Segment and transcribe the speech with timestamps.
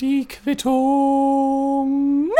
[0.00, 2.30] Die Quittung.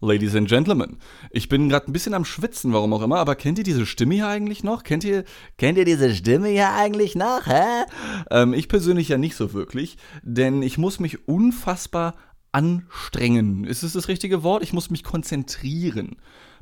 [0.00, 0.98] Ladies and Gentlemen,
[1.30, 4.14] ich bin gerade ein bisschen am Schwitzen, warum auch immer, aber kennt ihr diese Stimme
[4.14, 4.84] hier eigentlich noch?
[4.84, 5.24] Kennt ihr,
[5.58, 7.84] kennt ihr diese Stimme hier eigentlich noch, hä?
[8.30, 12.14] Ähm, ich persönlich ja nicht so wirklich, denn ich muss mich unfassbar
[12.52, 13.64] anstrengen.
[13.64, 14.62] Ist es das richtige Wort?
[14.62, 16.16] Ich muss mich konzentrieren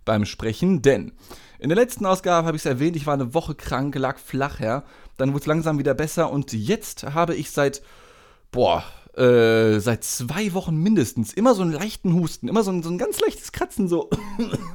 [0.05, 1.13] beim Sprechen, denn
[1.61, 4.59] in der letzten Ausgabe habe ich es erwähnt, ich war eine Woche krank, lag flach,
[4.59, 4.83] ja.
[5.19, 7.81] Dann wurde es langsam wieder besser und jetzt habe ich seit,
[8.55, 8.85] boah,
[9.17, 12.99] äh, seit zwei Wochen mindestens immer so einen leichten Husten, immer so ein, so ein
[12.99, 14.11] ganz leichtes Kratzen, so,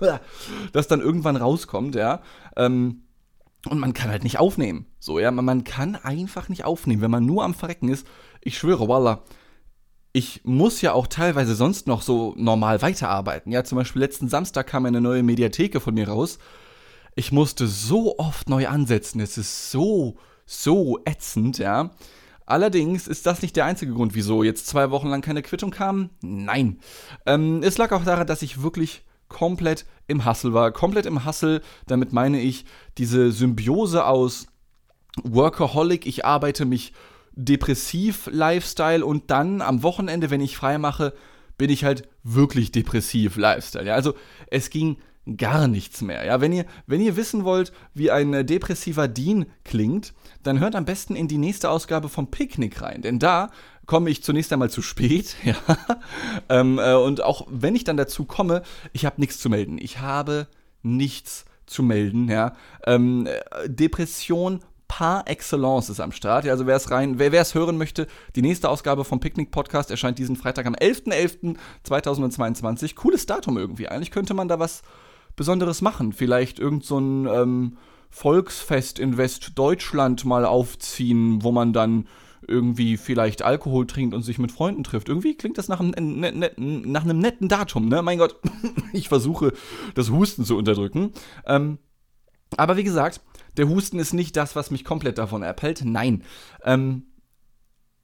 [0.73, 2.21] das dann irgendwann rauskommt, ja.
[2.57, 3.03] Ähm,
[3.67, 4.85] und man kann halt nicht aufnehmen.
[4.99, 8.07] So, ja, man, kann einfach nicht aufnehmen, wenn man nur am Verrecken ist.
[8.41, 9.23] Ich schwöre, Wallah,
[10.13, 13.51] ich muss ja auch teilweise sonst noch so normal weiterarbeiten.
[13.51, 16.39] Ja, zum Beispiel letzten Samstag kam eine neue Mediatheke von mir raus.
[17.15, 19.20] Ich musste so oft neu ansetzen.
[19.20, 21.91] Es ist so, so ätzend, ja.
[22.49, 26.09] Allerdings ist das nicht der einzige Grund, wieso jetzt zwei Wochen lang keine Quittung kam.
[26.21, 26.80] Nein.
[27.27, 30.71] Ähm, es lag auch daran, dass ich wirklich komplett im Hassel war.
[30.71, 32.65] Komplett im Hassel, damit meine ich
[32.98, 34.48] diese Symbiose aus
[35.23, 36.93] Workaholic, ich arbeite mich
[37.34, 41.13] depressiv Lifestyle und dann am Wochenende, wenn ich frei mache,
[41.60, 43.85] bin ich halt wirklich depressiv Lifestyle.
[43.85, 44.16] Ja, also
[44.48, 44.98] es ging
[45.38, 46.26] gar nichts mehr.
[46.26, 50.13] Ja, wenn ihr, wenn ihr wissen wollt, wie ein äh, depressiver Dean klingt,
[50.44, 53.02] dann hört am besten in die nächste Ausgabe vom Picknick rein.
[53.02, 53.50] Denn da
[53.85, 55.35] komme ich zunächst einmal zu spät.
[55.44, 55.55] Ja.
[56.50, 58.62] ähm, äh, und auch wenn ich dann dazu komme,
[58.94, 59.77] ich habe nichts zu melden.
[59.80, 60.48] Ich habe
[60.84, 62.30] nichts zu melden.
[62.30, 62.54] Ja.
[62.85, 66.46] Ähm, äh, Depression par excellence ist am Start.
[66.47, 70.19] Also wer es rein, wer es hören möchte, die nächste Ausgabe vom Picknick Podcast erscheint
[70.19, 72.96] diesen Freitag am 11.11.2022.
[72.96, 73.88] Cooles Datum irgendwie.
[73.88, 74.81] Eigentlich könnte man da was
[75.40, 76.12] Besonderes machen.
[76.12, 77.78] Vielleicht irgend so ein ähm,
[78.09, 82.07] Volksfest in Westdeutschland mal aufziehen, wo man dann
[82.45, 85.07] irgendwie vielleicht Alkohol trinkt und sich mit Freunden trifft.
[85.07, 88.01] Irgendwie klingt das nach einem, ne, ne, nach einem netten Datum, ne?
[88.01, 88.35] Mein Gott,
[88.94, 89.53] ich versuche
[89.95, 91.13] das Husten zu unterdrücken.
[91.45, 91.77] Ähm,
[92.57, 93.21] aber wie gesagt,
[93.56, 95.85] der Husten ist nicht das, was mich komplett davon abhält.
[95.85, 96.23] Nein.
[96.66, 97.03] Ähm,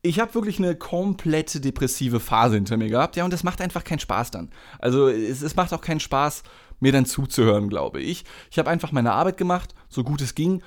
[0.06, 3.84] ich habe wirklich eine komplette depressive Phase hinter mir gehabt, ja, und das macht einfach
[3.84, 4.52] keinen Spaß dann.
[4.79, 6.44] Also es, es macht auch keinen Spaß,
[6.80, 8.25] mir dann zuzuhören, glaube ich.
[8.52, 10.62] Ich habe einfach meine Arbeit gemacht, so gut es ging.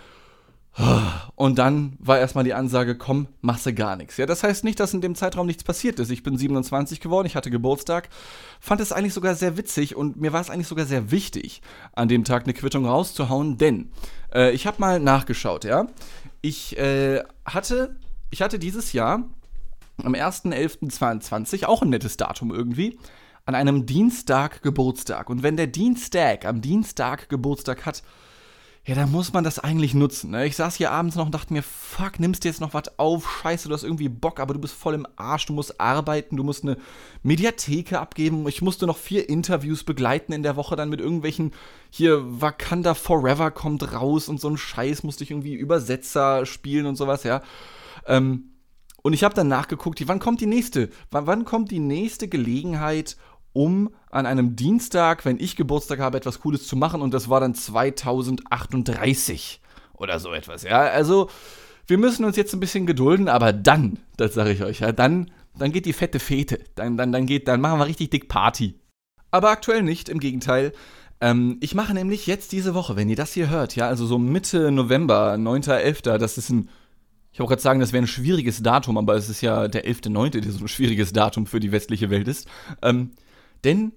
[1.35, 4.17] Und dann war erstmal die Ansage, komm, machst du gar nichts.
[4.17, 6.11] Ja, das heißt nicht, dass in dem Zeitraum nichts passiert ist.
[6.11, 8.09] Ich bin 27 geworden, ich hatte Geburtstag,
[8.61, 11.63] fand es eigentlich sogar sehr witzig und mir war es eigentlich sogar sehr wichtig,
[11.95, 13.91] an dem Tag eine Quittung rauszuhauen, denn
[14.33, 15.89] äh, ich habe mal nachgeschaut, ja.
[16.43, 17.97] Ich äh, hatte,
[18.31, 19.25] ich hatte dieses Jahr
[20.05, 22.99] am 1.11.22, auch ein nettes Datum irgendwie,
[23.49, 25.31] an einem Dienstag Geburtstag.
[25.31, 28.03] Und wenn der Dienstag am Dienstag Geburtstag hat,
[28.85, 30.33] ja, dann muss man das eigentlich nutzen.
[30.33, 30.45] Ne?
[30.47, 33.41] Ich saß hier abends noch und dachte mir, fuck, nimmst du jetzt noch was auf?
[33.41, 35.47] Scheiße, du hast irgendwie Bock, aber du bist voll im Arsch.
[35.47, 36.77] Du musst arbeiten, du musst eine
[37.23, 38.47] Mediatheke abgeben.
[38.49, 41.53] Ich musste noch vier Interviews begleiten in der Woche, dann mit irgendwelchen,
[41.89, 46.97] hier, Wakanda Forever kommt raus und so ein Scheiß musste ich irgendwie Übersetzer spielen und
[46.97, 47.41] sowas, ja.
[48.07, 48.51] Ähm,
[49.03, 50.91] und ich habe dann nachgeguckt, wann kommt die nächste?
[51.11, 53.17] Wann, wann kommt die nächste Gelegenheit,
[53.53, 57.03] um an einem Dienstag, wenn ich Geburtstag habe, etwas Cooles zu machen.
[57.03, 59.61] Und das war dann 2038
[59.95, 60.63] oder so etwas.
[60.63, 61.29] Ja, also
[61.87, 65.31] wir müssen uns jetzt ein bisschen gedulden, aber dann, das sage ich euch, ja, dann,
[65.57, 66.61] dann geht die fette Fete.
[66.75, 68.75] Dann, dann, dann, geht, dann machen wir richtig dick Party.
[69.31, 70.73] Aber aktuell nicht, im Gegenteil.
[71.21, 74.19] Ähm, ich mache nämlich jetzt diese Woche, wenn ihr das hier hört, ja, also so
[74.19, 76.69] Mitte November, 9.11., das ist ein
[77.39, 80.41] ich wollte gerade sagen, das wäre ein schwieriges Datum, aber es ist ja der 11.9.,
[80.41, 82.49] der so ein schwieriges Datum für die westliche Welt ist.
[82.83, 83.13] Ähm,
[83.65, 83.93] denn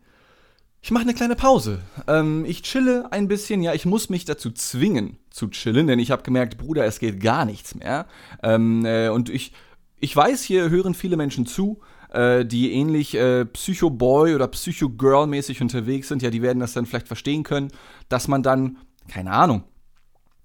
[0.83, 1.79] ich mache eine kleine Pause.
[2.07, 3.61] Ähm, ich chille ein bisschen.
[3.61, 7.21] Ja, ich muss mich dazu zwingen zu chillen, denn ich habe gemerkt, Bruder, es geht
[7.21, 8.07] gar nichts mehr.
[8.41, 9.53] Ähm, äh, und ich,
[9.99, 16.07] ich weiß, hier hören viele Menschen zu, äh, die ähnlich äh, Psycho-Boy oder Psycho-Girl-mäßig unterwegs
[16.07, 16.23] sind.
[16.23, 17.71] Ja, die werden das dann vielleicht verstehen können,
[18.09, 19.63] dass man dann, keine Ahnung,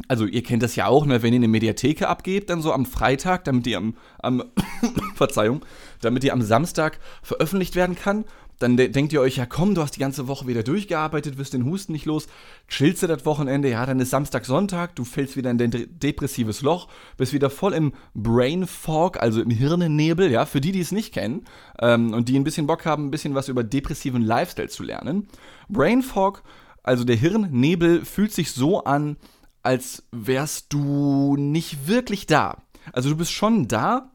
[0.08, 2.84] also ihr kennt das ja auch, ne, wenn ihr eine Mediatheke abgebt, dann so am
[2.84, 4.44] Freitag, damit die am, am
[5.14, 5.64] Verzeihung,
[6.02, 8.26] damit die am Samstag veröffentlicht werden kann
[8.58, 11.52] dann de denkt ihr euch, ja komm, du hast die ganze Woche wieder durchgearbeitet, wirst
[11.52, 12.26] den Husten nicht los,
[12.68, 15.86] chillst du das Wochenende, ja, dann ist Samstag, Sonntag, du fällst wieder in dein de
[15.86, 20.80] depressives Loch, bist wieder voll im Brain Fog, also im Hirnennebel, ja, für die, die
[20.80, 21.44] es nicht kennen
[21.80, 25.28] ähm, und die ein bisschen Bock haben, ein bisschen was über depressiven Lifestyle zu lernen.
[25.68, 26.42] Brain Fog,
[26.82, 29.16] also der Hirnnebel, fühlt sich so an,
[29.62, 32.62] als wärst du nicht wirklich da.
[32.92, 34.12] Also du bist schon da,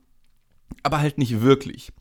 [0.81, 1.91] aber halt nicht wirklich.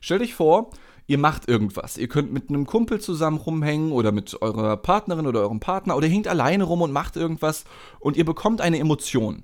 [0.00, 0.70] Stell dich vor,
[1.10, 1.98] ihr macht irgendwas.
[1.98, 6.06] Ihr könnt mit einem Kumpel zusammen rumhängen oder mit eurer Partnerin oder eurem Partner oder
[6.06, 7.64] hängt alleine rum und macht irgendwas
[7.98, 9.42] und ihr bekommt eine Emotion.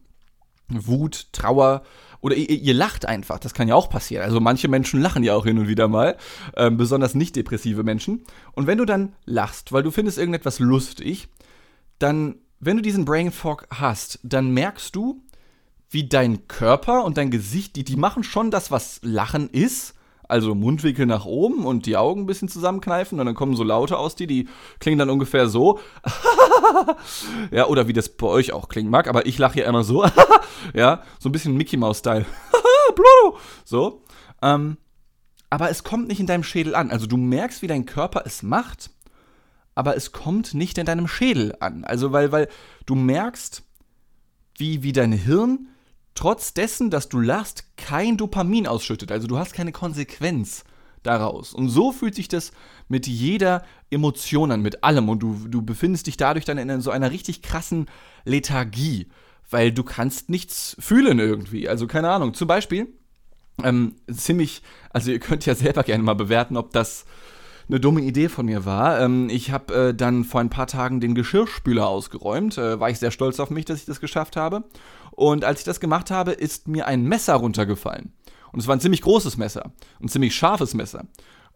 [0.69, 1.83] Wut, Trauer
[2.21, 3.41] oder ihr, ihr, lacht einfach.
[3.41, 4.23] Das kann ja auch passieren.
[4.25, 6.17] Also manche Menschen lachen ja auch hin und wieder mal,
[6.55, 8.25] äh, besonders nicht depressive Menschen.
[8.53, 11.29] Und wenn du dann lachst, weil du findest irgendetwas lustig,
[11.99, 15.21] dann, wenn du diesen Brain Fog hast, dann merkst du,
[15.91, 19.96] wie dein Körper und dein Gesicht, die, die machen schon das, was Lachen ist.
[20.29, 23.97] Also Mundwinkel nach oben und die Augen ein bisschen zusammenkneifen und dann kommen so Laute
[23.97, 24.49] aus dir, die
[24.81, 25.79] klingen dann ungefähr so.
[27.51, 30.05] ja, oder wie das bei euch auch klingen mag, aber ich lache ja immer so.
[30.75, 32.27] ja, so ein bisschen Mickey Mouse-Style.
[33.65, 34.03] so.
[34.43, 34.79] Ähm,
[35.49, 36.91] aber es kommt nicht in deinem Schädel an.
[36.91, 38.91] Also du merkst, wie dein Körper es macht,
[39.75, 41.85] aber es kommt nicht in deinem Schädel an.
[41.85, 42.49] Also weil, weil
[42.85, 43.63] du merkst,
[44.57, 45.69] wie, wie dein Hirn
[46.17, 49.13] trotz dessen, dass du lachst, kein Dopamin ausschüttet.
[49.13, 50.65] Also du hast keine Konsequenz
[51.05, 51.55] daraus.
[51.55, 52.51] Und so fühlt sich das
[52.89, 55.09] mit jeder Emotion an, mit allem.
[55.09, 57.87] Und du, du befindest dich dadurch dann in so einer richtig krassen
[58.25, 59.07] Lethargie,
[59.49, 61.69] weil du kannst nichts fühlen irgendwie.
[61.69, 62.35] Also keine Ahnung.
[62.35, 62.89] Zum Beispiel,
[63.63, 67.05] ähm, ziemlich, also ihr könnt ja selber gerne mal bewerten, ob das
[67.69, 69.01] eine dumme Idee von mir war.
[69.01, 72.59] Ähm, ich habe äh, dann vor ein paar Tagen den Geschirrspüler ausgeräumt.
[72.59, 74.65] Äh, war ich sehr stolz auf mich, dass ich das geschafft habe.
[75.17, 78.13] Und als ich das gemacht habe, ist mir ein Messer runtergefallen.
[78.53, 79.73] Und es war ein ziemlich großes Messer.
[80.01, 81.07] Ein ziemlich scharfes Messer.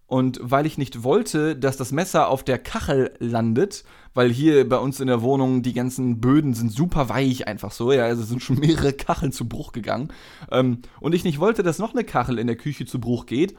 [0.06, 4.78] Und weil ich nicht wollte, dass das Messer auf der Kachel landet, weil hier bei
[4.78, 8.42] uns in der Wohnung die ganzen Böden sind super weich einfach so, ja, also sind
[8.42, 10.08] schon mehrere Kacheln zu Bruch gegangen.
[10.50, 13.56] Ähm, und ich nicht wollte, dass noch eine Kachel in der Küche zu Bruch geht,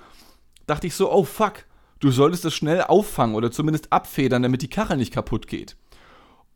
[0.66, 1.66] dachte ich so, oh fuck,
[2.00, 5.78] du solltest das schnell auffangen oder zumindest abfedern, damit die Kachel nicht kaputt geht.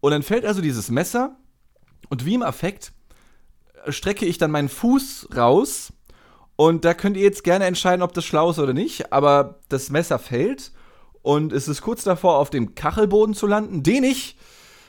[0.01, 1.38] Und dann fällt also dieses Messer
[2.09, 2.92] und wie im Affekt
[3.90, 5.94] strecke ich dann meinen Fuß raus
[6.56, 9.90] und da könnt ihr jetzt gerne entscheiden, ob das schlau ist oder nicht, aber das
[9.90, 10.72] Messer fällt
[11.22, 14.38] und es ist kurz davor, auf dem Kachelboden zu landen, den ich,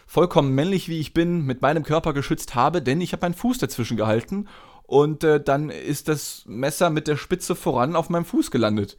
[0.06, 3.58] vollkommen männlich wie ich bin, mit meinem Körper geschützt habe, denn ich habe meinen Fuß
[3.58, 4.46] dazwischen gehalten
[4.86, 8.96] und äh, dann ist das Messer mit der Spitze voran auf meinem Fuß gelandet.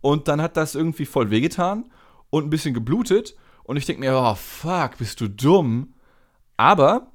[0.00, 1.90] Und dann hat das irgendwie voll wehgetan
[2.30, 3.36] und ein bisschen geblutet.
[3.62, 5.94] Und ich denke mir, oh fuck, bist du dumm.
[6.56, 7.12] Aber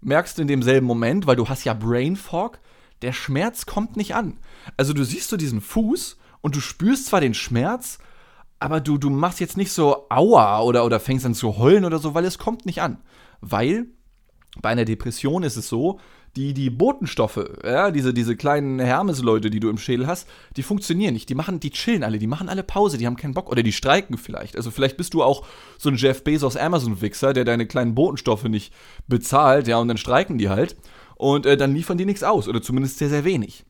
[0.00, 2.58] merkst du in demselben Moment, weil du hast ja Brain Fog,
[3.02, 4.38] der Schmerz kommt nicht an.
[4.76, 7.98] Also du siehst so diesen Fuß und du spürst zwar den Schmerz,
[8.58, 11.98] aber du, du machst jetzt nicht so Aua oder, oder fängst an zu heulen oder
[11.98, 12.98] so, weil es kommt nicht an.
[13.40, 13.86] Weil
[14.60, 16.00] bei einer Depression ist es so,
[16.36, 21.14] die, die Botenstoffe, ja, diese, diese kleinen Hermes-Leute, die du im Schädel hast, die funktionieren
[21.14, 21.28] nicht.
[21.28, 23.72] Die machen, die chillen alle, die machen alle Pause, die haben keinen Bock oder die
[23.72, 24.56] streiken vielleicht.
[24.56, 25.46] Also vielleicht bist du auch
[25.78, 28.72] so ein Jeff Bezos Amazon-Wichser, der deine kleinen Botenstoffe nicht
[29.08, 30.76] bezahlt, ja, und dann streiken die halt.
[31.16, 33.64] Und äh, dann liefern die nichts aus, oder zumindest sehr, sehr wenig.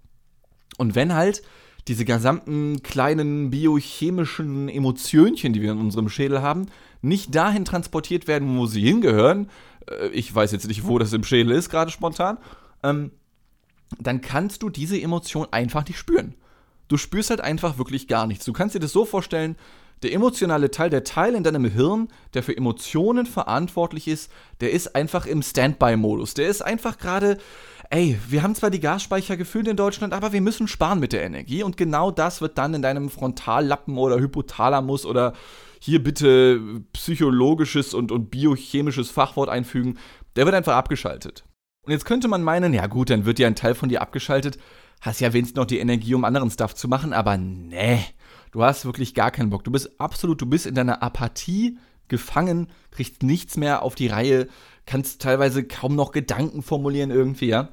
[0.79, 1.43] Und wenn halt
[1.89, 6.67] diese gesamten kleinen biochemischen Emotionchen, die wir in unserem Schädel haben,
[7.01, 9.51] nicht dahin transportiert werden, wo sie hingehören,
[9.89, 12.39] äh, ich weiß jetzt nicht, wo das im Schädel ist, gerade spontan,
[12.83, 13.13] ähm,
[14.01, 16.35] dann kannst du diese Emotion einfach nicht spüren.
[16.89, 18.45] Du spürst halt einfach wirklich gar nichts.
[18.45, 19.57] Du kannst dir das so vorstellen,
[20.03, 24.31] der emotionale Teil, der Teil in deinem Hirn, der für Emotionen verantwortlich ist,
[24.61, 26.35] der ist einfach im Standby-Modus.
[26.35, 27.39] Der ist einfach gerade,
[27.91, 31.25] ey, wir haben zwar die Gasspeicher gefüllt in Deutschland, aber wir müssen sparen mit der
[31.25, 31.63] Energie.
[31.63, 35.33] Und genau das wird dann in deinem Frontallappen oder Hypothalamus oder
[35.81, 39.99] hier bitte psychologisches und, und biochemisches Fachwort einfügen,
[40.37, 41.45] der wird einfach abgeschaltet.
[41.83, 44.59] Und jetzt könnte man meinen, ja gut, dann wird ja ein Teil von dir abgeschaltet,
[45.01, 48.01] hast ja wenigstens noch die Energie, um anderen Stuff zu machen, aber nee,
[48.51, 49.63] du hast wirklich gar keinen Bock.
[49.63, 51.79] Du bist absolut, du bist in deiner Apathie
[52.09, 54.49] gefangen, kriegst nichts mehr auf die Reihe,
[54.87, 57.71] kannst teilweise kaum noch Gedanken formulieren irgendwie, ja.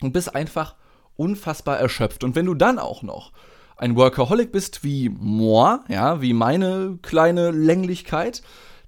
[0.00, 0.74] Und bist einfach
[1.16, 2.24] unfassbar erschöpft.
[2.24, 3.32] Und wenn du dann auch noch
[3.76, 8.42] ein Workaholic bist wie moi, ja, wie meine kleine Länglichkeit,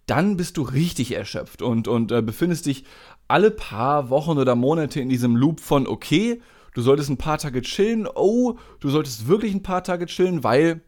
[0.07, 2.85] dann bist du richtig erschöpft und, und äh, befindest dich
[3.29, 6.41] alle paar Wochen oder Monate in diesem Loop von, okay,
[6.75, 10.83] du solltest ein paar Tage chillen, oh, du solltest wirklich ein paar Tage chillen, weil,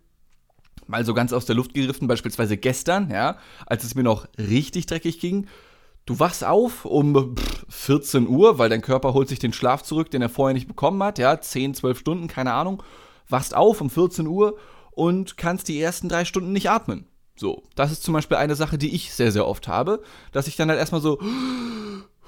[0.89, 4.87] mal so ganz aus der Luft gegriffen, beispielsweise gestern, ja, als es mir noch richtig
[4.87, 5.47] dreckig ging,
[6.07, 7.37] du wachst auf um
[7.69, 11.03] 14 Uhr, weil dein Körper holt sich den Schlaf zurück, den er vorher nicht bekommen
[11.03, 12.83] hat, ja, 10, 12 Stunden, keine Ahnung,
[13.29, 14.59] wachst auf um 14 Uhr
[14.91, 17.07] und kannst die ersten drei Stunden nicht atmen.
[17.37, 20.03] So, das ist zum Beispiel eine Sache, die ich sehr, sehr oft habe,
[20.33, 21.21] dass ich dann halt erstmal so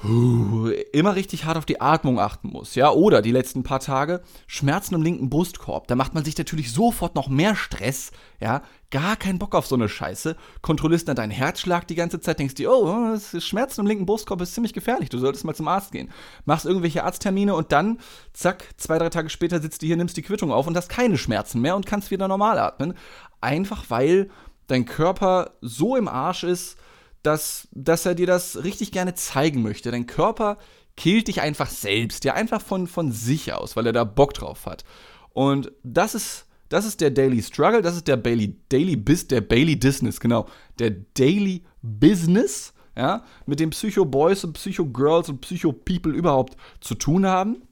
[0.03, 4.95] immer richtig hart auf die Atmung achten muss, ja, oder die letzten paar Tage Schmerzen
[4.95, 9.39] im linken Brustkorb, da macht man sich natürlich sofort noch mehr Stress, ja, gar keinen
[9.39, 13.19] Bock auf so eine Scheiße, kontrollierst dann deinen Herzschlag die ganze Zeit, denkst dir, oh,
[13.39, 16.11] Schmerzen im linken Brustkorb ist ziemlich gefährlich, du solltest mal zum Arzt gehen,
[16.47, 17.99] machst irgendwelche Arzttermine und dann,
[18.33, 21.19] zack, zwei, drei Tage später sitzt du hier, nimmst die Quittung auf und hast keine
[21.19, 22.95] Schmerzen mehr und kannst wieder normal atmen,
[23.43, 24.31] einfach weil
[24.67, 26.79] dein Körper so im Arsch ist,
[27.23, 29.91] dass, dass er dir das richtig gerne zeigen möchte.
[29.91, 30.59] Dein Körper
[30.97, 34.67] killt dich einfach selbst, ja, einfach von, von sich aus, weil er da Bock drauf
[34.67, 34.85] hat.
[35.33, 39.41] Und das ist, das ist der Daily Struggle, das ist der Bailey, Daily Bis, der
[39.41, 40.47] Bailey Business, genau.
[40.79, 46.57] Der Daily Business, ja, mit dem Psycho Boys und Psycho Girls und Psycho People überhaupt
[46.81, 47.63] zu tun haben.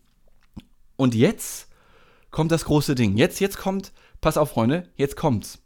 [0.97, 1.69] Und jetzt
[2.31, 3.17] kommt das große Ding.
[3.17, 5.59] Jetzt, jetzt kommt, pass auf, Freunde, jetzt kommt's.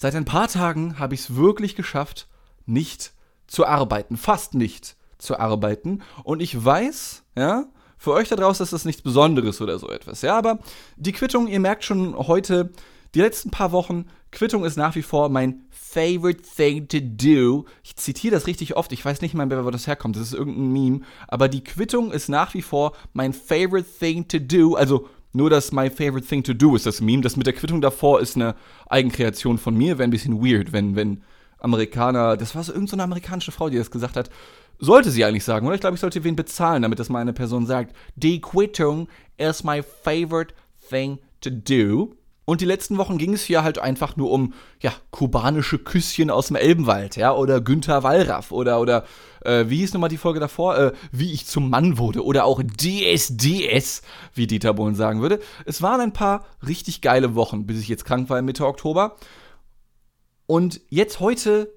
[0.00, 2.28] Seit ein paar Tagen habe ich es wirklich geschafft,
[2.66, 3.12] nicht
[3.48, 4.16] zu arbeiten.
[4.16, 6.02] Fast nicht zu arbeiten.
[6.22, 10.22] Und ich weiß, ja, für euch da draußen ist das nichts Besonderes oder so etwas.
[10.22, 10.60] Ja, aber
[10.96, 12.70] die Quittung, ihr merkt schon heute,
[13.16, 17.64] die letzten paar Wochen, Quittung ist nach wie vor mein favorite thing to do.
[17.82, 20.34] Ich zitiere das richtig oft, ich weiß nicht mal, wer wo das herkommt, das ist
[20.34, 24.74] irgendein Meme, aber die Quittung ist nach wie vor mein favorite thing to do.
[24.74, 27.22] Also nur das My Favorite Thing to Do ist das Meme.
[27.22, 28.56] Das mit der Quittung davor ist eine
[28.88, 29.96] Eigenkreation von mir.
[29.96, 31.22] Wäre ein bisschen weird, wenn, wenn
[31.60, 34.30] Amerikaner, das war so irgendeine so amerikanische Frau, die das gesagt hat.
[34.80, 35.76] Sollte sie eigentlich sagen, oder?
[35.76, 37.94] Ich glaube, ich sollte wen bezahlen, damit das mal eine Person sagt.
[38.16, 40.54] Die Quittung is my favorite
[40.90, 42.14] thing to do.
[42.44, 46.48] Und die letzten Wochen ging es hier halt einfach nur um, ja, kubanische Küsschen aus
[46.48, 49.04] dem Elbenwald, ja, oder Günther Wallraff, oder, oder,
[49.48, 50.78] äh, wie hieß nochmal die Folge davor?
[50.78, 54.02] Äh, wie ich zum Mann wurde, oder auch DSDS,
[54.34, 55.40] wie Dieter Bohlen sagen würde.
[55.64, 59.16] Es waren ein paar richtig geile Wochen, bis ich jetzt krank war Mitte Oktober.
[60.46, 61.72] Und jetzt heute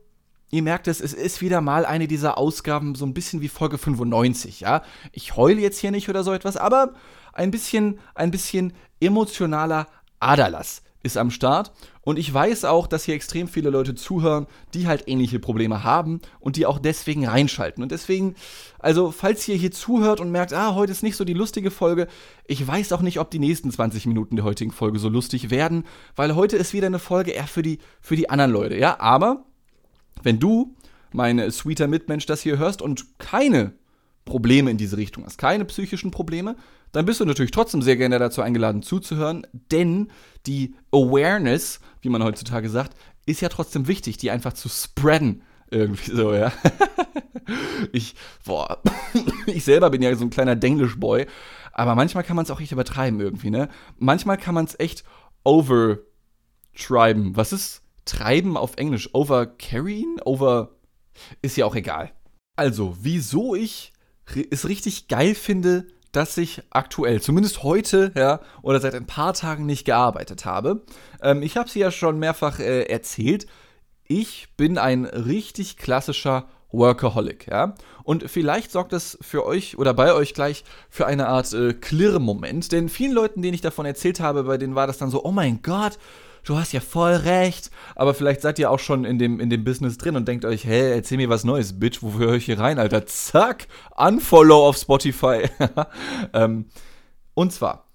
[0.52, 3.78] ihr merkt es, es ist wieder mal eine dieser Ausgaben, so ein bisschen wie Folge
[3.78, 4.84] 95, ja.
[5.14, 6.94] Ich heule jetzt hier nicht oder so etwas, aber
[7.34, 9.88] ein bisschen, ein bisschen emotionaler
[10.20, 11.72] Aderlass ist am Start.
[12.02, 16.22] Und ich weiß auch, dass hier extrem viele Leute zuhören, die halt ähnliche Probleme haben
[16.40, 17.84] und die auch deswegen reinschalten.
[17.84, 18.36] Und deswegen,
[18.80, 22.08] also falls ihr hier zuhört und merkt, ah, heute ist nicht so die lustige Folge,
[22.46, 25.86] ich weiß auch nicht, ob die nächsten 20 Minuten der heutigen Folge so lustig werden,
[26.16, 29.00] weil heute ist wieder eine Folge eher für die, für die anderen Leute, ja.
[29.00, 29.46] Aber
[30.24, 30.76] wenn du,
[31.14, 33.74] mein sweeter Mitmensch, das hier hörst und keine
[34.26, 36.56] Probleme in diese Richtung hast, keine psychischen Probleme,
[36.92, 40.12] dann bist du natürlich trotzdem sehr gerne dazu eingeladen zuzuhören, denn
[40.46, 42.96] die Awareness, wie man heutzutage sagt,
[43.26, 45.44] ist ja trotzdem wichtig, die einfach zu spreaden.
[45.70, 46.52] Irgendwie so, ja.
[47.94, 48.82] ich, boah,
[49.46, 51.28] ich selber bin ja so ein kleiner Denglish-Boy,
[51.72, 53.70] aber manchmal kann man es auch echt übertreiben irgendwie, ne?
[53.98, 55.06] Manchmal kann man es echt
[55.44, 57.38] overtriben.
[57.38, 59.10] Was ist treiben auf Englisch?
[59.14, 60.20] Overcarrying?
[60.26, 60.76] Over.
[61.42, 62.12] Ist ja auch egal.
[62.58, 63.94] Also, wieso ich
[64.50, 69.66] es richtig geil finde, dass ich aktuell, zumindest heute, ja, oder seit ein paar Tagen
[69.66, 70.82] nicht gearbeitet habe.
[71.22, 73.48] Ähm, ich habe sie ja schon mehrfach äh, erzählt.
[74.08, 77.76] Ich bin ein richtig klassischer Workaholic, ja.
[78.04, 82.72] Und vielleicht sorgt das für euch oder bei euch gleich für eine Art äh, Klirr-Moment.
[82.72, 85.32] Denn vielen Leuten, denen ich davon erzählt habe, bei denen war das dann so, oh
[85.32, 85.98] mein Gott,
[86.44, 87.72] du hast ja voll recht.
[87.96, 90.66] Aber vielleicht seid ihr auch schon in dem, in dem Business drin und denkt euch,
[90.66, 93.06] hey, erzähl mir was Neues, Bitch, wofür höre ich hier rein, Alter?
[93.06, 95.50] Zack, Unfollow auf Spotify.
[96.34, 96.66] ähm,
[97.34, 97.88] und zwar,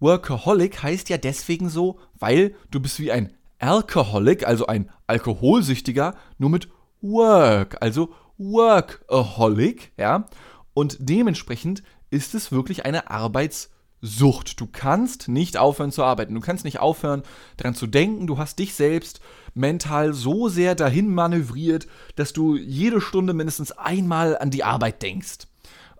[0.00, 6.50] Workaholic heißt ja deswegen so, weil du bist wie ein Alcoholic, also ein Alkoholsüchtiger, nur
[6.50, 6.68] mit
[7.00, 10.26] Work, also Workaholic, ja.
[10.74, 13.71] Und dementsprechend ist es wirklich eine Arbeits-
[14.04, 14.60] Sucht.
[14.60, 16.34] Du kannst nicht aufhören zu arbeiten.
[16.34, 17.22] Du kannst nicht aufhören,
[17.56, 18.26] daran zu denken.
[18.26, 19.20] Du hast dich selbst
[19.54, 25.46] mental so sehr dahin manövriert, dass du jede Stunde mindestens einmal an die Arbeit denkst.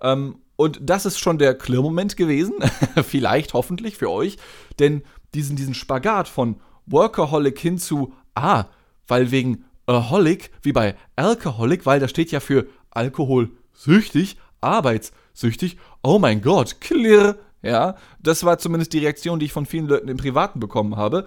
[0.01, 2.55] Ähm, und das ist schon der Klirrmoment gewesen.
[3.05, 4.37] Vielleicht, hoffentlich für euch.
[4.81, 5.03] Denn
[5.35, 8.65] diesen, diesen Spagat von Workaholic hin zu, ah,
[9.07, 15.79] weil wegen Aholic, wie bei Alcoholic, weil da steht ja für Alkoholsüchtig, arbeitssüchtig.
[16.03, 20.09] Oh mein Gott, klirr, ja, das war zumindest die Reaktion, die ich von vielen Leuten
[20.09, 21.27] im Privaten bekommen habe.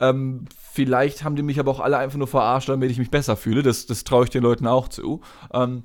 [0.00, 3.36] Ähm, vielleicht haben die mich aber auch alle einfach nur verarscht, damit ich mich besser
[3.36, 3.62] fühle.
[3.62, 5.20] Das, das traue ich den Leuten auch zu.
[5.52, 5.84] Ähm,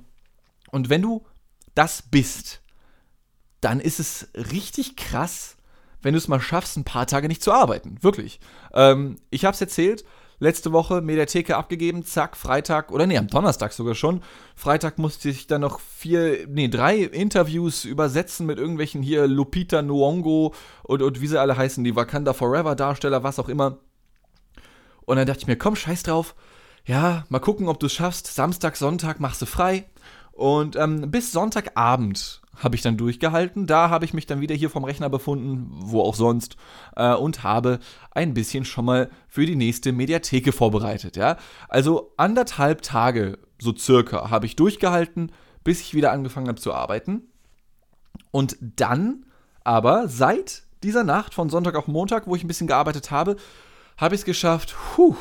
[0.70, 1.24] und wenn du
[1.74, 2.60] das bist,
[3.60, 5.56] dann ist es richtig krass,
[6.02, 7.96] wenn du es mal schaffst, ein paar Tage nicht zu arbeiten.
[8.02, 8.40] Wirklich.
[8.74, 10.04] Ähm, ich habe es erzählt,
[10.42, 14.22] letzte Woche Mediatheke abgegeben, zack, Freitag, oder nee, am Donnerstag sogar schon.
[14.56, 20.52] Freitag musste ich dann noch vier, nee, drei Interviews übersetzen mit irgendwelchen hier Lupita Nyong'o
[20.82, 23.78] und, und wie sie alle heißen, die Wakanda Forever Darsteller, was auch immer.
[25.02, 26.34] Und dann dachte ich mir, komm, scheiß drauf.
[26.84, 28.26] Ja, mal gucken, ob du es schaffst.
[28.26, 29.84] Samstag, Sonntag machst du frei.
[30.42, 33.68] Und ähm, bis Sonntagabend habe ich dann durchgehalten.
[33.68, 36.56] Da habe ich mich dann wieder hier vom Rechner befunden, wo auch sonst,
[36.96, 37.78] äh, und habe
[38.10, 41.16] ein bisschen schon mal für die nächste Mediatheke vorbereitet.
[41.16, 41.36] Ja?
[41.68, 45.30] Also anderthalb Tage, so circa, habe ich durchgehalten,
[45.62, 47.22] bis ich wieder angefangen habe zu arbeiten.
[48.32, 49.26] Und dann
[49.62, 53.36] aber seit dieser Nacht von Sonntag auf Montag, wo ich ein bisschen gearbeitet habe,
[53.96, 55.14] habe ich es geschafft, puh,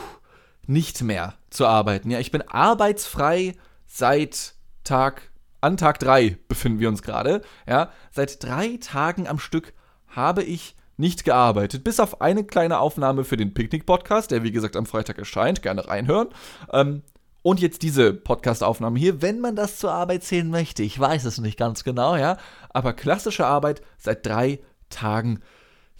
[0.66, 2.10] nicht mehr zu arbeiten.
[2.10, 3.54] Ja, ich bin arbeitsfrei
[3.86, 7.42] seit Tag An Tag 3 befinden wir uns gerade.
[7.68, 9.74] Ja, seit drei Tagen am Stück
[10.08, 14.76] habe ich nicht gearbeitet, bis auf eine kleine Aufnahme für den Picknick-Podcast, der wie gesagt
[14.76, 15.62] am Freitag erscheint.
[15.62, 16.30] Gerne reinhören.
[16.72, 17.04] Ähm,
[17.44, 20.84] und jetzt diese Podcast-Aufnahme hier, wenn man das zur Arbeit zählen möchte.
[20.84, 22.38] Ich weiß es nicht ganz genau, ja.
[22.70, 24.60] Aber klassische Arbeit seit drei
[24.90, 25.42] Tagen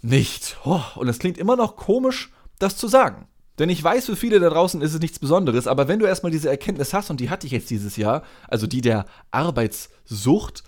[0.02, 0.56] nicht.
[0.64, 3.26] Oh, und es klingt immer noch komisch, das zu sagen.
[3.58, 6.32] Denn ich weiß, für viele da draußen ist es nichts Besonderes, aber wenn du erstmal
[6.32, 10.62] diese Erkenntnis hast, und die hatte ich jetzt dieses Jahr, also die der Arbeitssucht,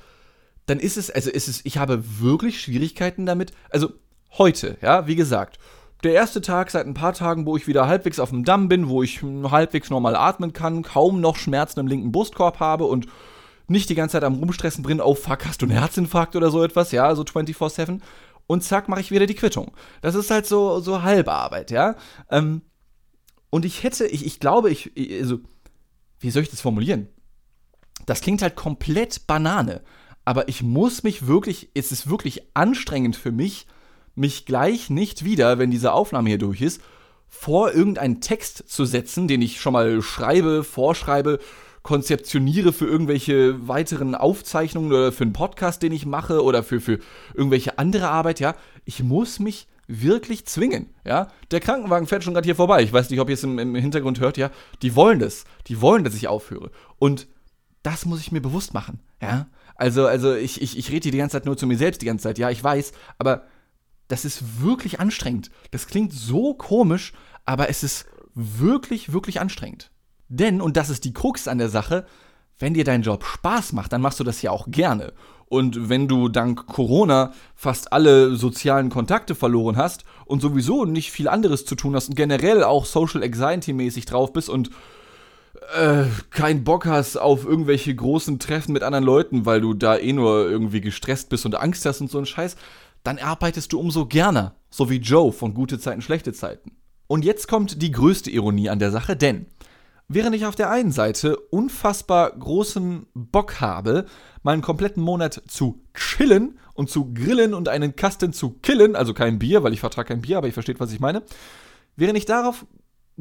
[0.67, 3.53] dann ist es, also ist es, ich habe wirklich Schwierigkeiten damit.
[3.71, 3.93] Also
[4.38, 5.59] heute, ja, wie gesagt,
[6.03, 8.88] der erste Tag seit ein paar Tagen, wo ich wieder halbwegs auf dem Damm bin,
[8.88, 13.07] wo ich halbwegs normal atmen kann, kaum noch Schmerzen im linken Brustkorb habe und
[13.67, 16.62] nicht die ganze Zeit am Rumstressen drin, oh fuck, hast du einen Herzinfarkt oder so
[16.62, 18.00] etwas, ja, so 24-7.
[18.47, 19.73] Und zack, mache ich wieder die Quittung.
[20.03, 21.97] Das ist halt so, so Halbarbeit, ja.
[22.31, 22.61] Ähm,
[23.54, 25.38] und ich hätte, ich, ich glaube, ich, also,
[26.18, 27.06] wie soll ich das formulieren?
[28.04, 29.82] Das klingt halt komplett Banane.
[30.25, 33.68] Aber ich muss mich wirklich, es ist wirklich anstrengend für mich,
[34.16, 36.80] mich gleich nicht wieder, wenn diese Aufnahme hier durch ist,
[37.28, 41.38] vor irgendeinen Text zu setzen, den ich schon mal schreibe, vorschreibe,
[41.84, 46.99] konzeptioniere für irgendwelche weiteren Aufzeichnungen oder für einen Podcast, den ich mache oder für, für
[47.34, 48.56] irgendwelche andere Arbeit, ja.
[48.84, 51.29] Ich muss mich wirklich zwingen, ja.
[51.50, 52.83] Der Krankenwagen fährt schon gerade hier vorbei.
[52.83, 54.50] Ich weiß nicht, ob ihr es im, im Hintergrund hört, ja.
[54.83, 55.45] Die wollen das.
[55.67, 56.71] Die wollen, dass ich aufhöre.
[56.99, 57.29] Und
[57.83, 59.49] das muss ich mir bewusst machen, ja.
[59.76, 62.23] Also, also ich, ich, ich rede die ganze Zeit nur zu mir selbst die ganze
[62.25, 63.47] Zeit, ja, ich weiß, aber
[64.09, 65.50] das ist wirklich anstrengend.
[65.71, 67.12] Das klingt so komisch,
[67.45, 69.91] aber es ist wirklich, wirklich anstrengend.
[70.29, 72.07] Denn, und das ist die Krux an der Sache,
[72.59, 75.12] wenn dir dein Job Spaß macht, dann machst du das ja auch gerne.
[75.54, 81.28] Und wenn du dank Corona fast alle sozialen Kontakte verloren hast und sowieso nicht viel
[81.28, 84.70] anderes zu tun hast und generell auch Social Anxiety-mäßig drauf bist und
[85.76, 90.12] äh, keinen Bock hast auf irgendwelche großen Treffen mit anderen Leuten, weil du da eh
[90.12, 92.56] nur irgendwie gestresst bist und Angst hast und so ein Scheiß,
[93.04, 96.73] dann arbeitest du umso gerne, so wie Joe von gute Zeiten, schlechte Zeiten.
[97.06, 99.46] Und jetzt kommt die größte Ironie an der Sache, denn
[100.09, 104.07] während ich auf der einen Seite unfassbar großen Bock habe,
[104.43, 109.14] mal einen kompletten Monat zu chillen und zu grillen und einen Kasten zu killen, also
[109.14, 111.23] kein Bier, weil ich vertrage kein Bier, aber ich versteht, was ich meine,
[111.97, 112.67] während ich darauf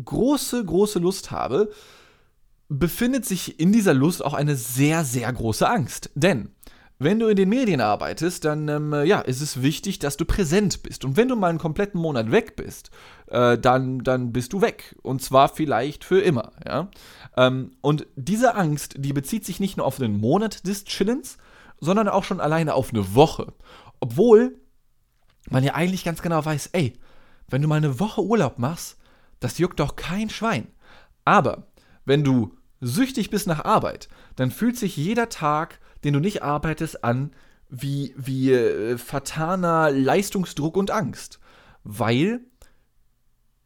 [0.04, 1.72] große, große Lust habe,
[2.70, 6.10] befindet sich in dieser Lust auch eine sehr, sehr große Angst.
[6.16, 6.50] Denn
[7.00, 10.84] wenn du in den Medien arbeitest, dann ähm, ja, ist es wichtig, dass du präsent
[10.84, 11.06] bist.
[11.06, 12.92] Und wenn du mal einen kompletten Monat weg bist,
[13.34, 14.96] äh, dann, dann bist du weg.
[15.02, 16.52] Und zwar vielleicht für immer.
[16.66, 16.90] Ja?
[17.36, 21.38] Ähm, und diese Angst, die bezieht sich nicht nur auf den Monat des Chillens,
[21.80, 23.54] sondern auch schon alleine auf eine Woche.
[24.00, 24.58] Obwohl
[25.50, 26.94] man ja eigentlich ganz genau weiß, ey,
[27.50, 28.98] wenn du mal eine Woche Urlaub machst,
[29.40, 30.68] das juckt doch kein Schwein.
[31.26, 31.68] Aber
[32.06, 37.04] wenn du süchtig bist nach Arbeit, dann fühlt sich jeder Tag den du nicht arbeitest,
[37.04, 37.32] an
[37.70, 41.40] wie, wie äh, vertaner Leistungsdruck und Angst.
[41.84, 42.42] Weil,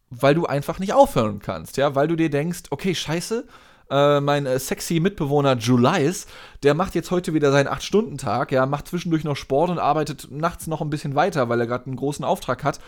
[0.10, 3.46] weil du einfach nicht aufhören kannst, ja, weil du dir denkst, okay, scheiße,
[3.90, 6.28] äh, mein äh, sexy Mitbewohner Julius,
[6.64, 10.68] der macht jetzt heute wieder seinen 8-Stunden-Tag, ja, macht zwischendurch noch Sport und arbeitet nachts
[10.68, 12.80] noch ein bisschen weiter, weil er gerade einen großen Auftrag hat.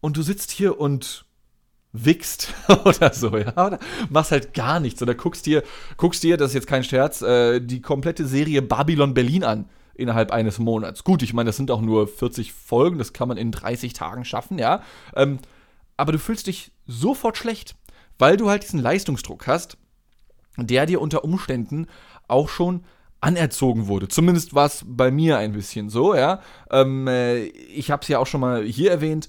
[0.00, 1.24] Und du sitzt hier und
[1.92, 2.52] wickst
[2.84, 3.52] oder so, ja.
[3.52, 3.78] Oder
[4.10, 5.62] machst halt gar nichts oder guckst dir,
[5.96, 10.30] guckst dir, das ist jetzt kein Scherz, äh, die komplette Serie Babylon Berlin an innerhalb
[10.30, 11.04] eines Monats.
[11.04, 14.24] Gut, ich meine, das sind auch nur 40 Folgen, das kann man in 30 Tagen
[14.24, 14.82] schaffen, ja.
[15.14, 15.38] Ähm,
[15.96, 17.76] aber du fühlst dich sofort schlecht,
[18.18, 19.76] weil du halt diesen Leistungsdruck hast,
[20.56, 21.86] der dir unter Umständen
[22.28, 22.84] auch schon
[23.20, 24.08] anerzogen wurde.
[24.08, 26.40] Zumindest war es bei mir ein bisschen so, ja.
[26.70, 29.28] Ähm, äh, ich habe es ja auch schon mal hier erwähnt.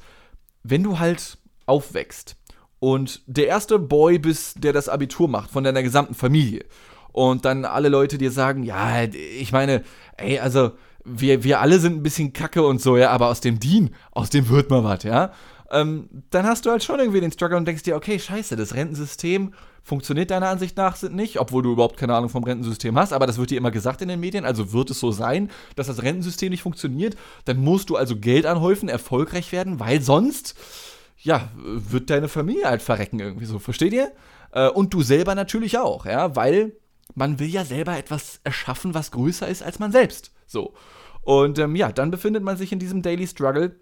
[0.63, 2.36] Wenn du halt aufwächst
[2.80, 6.65] und der erste Boy bist, der das Abitur macht, von deiner gesamten Familie.
[7.12, 9.84] Und dann alle Leute dir sagen, ja, ich meine,
[10.17, 10.71] ey, also
[11.03, 14.30] wir, wir alle sind ein bisschen kacke und so, ja, aber aus dem Dean, aus
[14.30, 15.32] dem wird mal was, ja.
[15.71, 18.73] Ähm, dann hast du halt schon irgendwie den Struggle und denkst dir, okay, scheiße, das
[18.73, 19.53] Rentensystem
[19.84, 23.38] funktioniert deiner Ansicht nach nicht, obwohl du überhaupt keine Ahnung vom Rentensystem hast, aber das
[23.38, 26.49] wird dir immer gesagt in den Medien, also wird es so sein, dass das Rentensystem
[26.49, 30.56] nicht funktioniert, dann musst du also Geld anhäufen, erfolgreich werden, weil sonst
[31.17, 34.12] ja, wird deine Familie halt verrecken irgendwie so, versteht ihr?
[34.51, 36.73] Äh, und du selber natürlich auch, ja, weil
[37.15, 40.32] man will ja selber etwas erschaffen, was größer ist als man selbst.
[40.45, 40.73] So.
[41.21, 43.75] Und ähm, ja, dann befindet man sich in diesem Daily Struggle,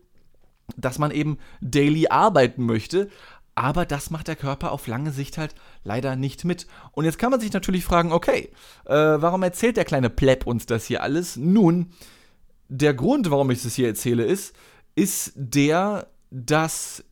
[0.78, 3.10] dass man eben daily arbeiten möchte,
[3.56, 6.67] aber das macht der Körper auf lange Sicht halt leider nicht mit.
[6.91, 8.49] Und jetzt kann man sich natürlich fragen, okay,
[8.86, 11.38] äh, warum erzählt der kleine Pleb uns das hier alles?
[11.38, 11.93] Nun,
[12.67, 14.56] der Grund, warum ich das hier erzähle, ist,
[14.95, 17.04] ist der, dass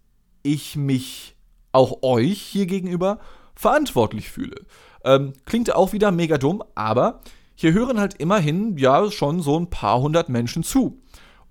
[0.41, 1.35] ich mich
[1.71, 3.19] auch euch hier gegenüber
[3.55, 4.65] verantwortlich fühle.
[5.05, 7.21] Ähm, klingt auch wieder mega dumm, aber
[7.55, 11.02] hier hören halt immerhin ja schon so ein paar hundert Menschen zu.